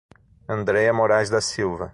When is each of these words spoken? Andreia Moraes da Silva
Andreia 0.47 0.91
Moraes 0.91 1.29
da 1.29 1.39
Silva 1.41 1.87